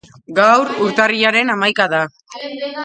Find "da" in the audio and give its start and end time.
1.97-2.05